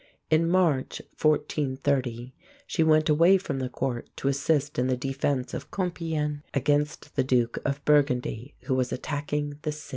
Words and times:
In 0.31 0.49
March, 0.49 0.99
1430, 1.21 2.33
she 2.65 2.81
went 2.81 3.07
away 3.07 3.37
from 3.37 3.59
the 3.59 3.69
court 3.69 4.09
to 4.15 4.29
assist 4.29 4.79
in 4.79 4.87
the 4.87 4.97
defense 4.97 5.53
of 5.53 5.69
Compiègne 5.69 6.41
against 6.55 7.15
the 7.15 7.23
Duke 7.23 7.59
of 7.63 7.85
Burgundy, 7.85 8.55
who 8.61 8.73
was 8.73 8.91
attacking 8.91 9.59
the 9.61 9.71
city. 9.71 9.89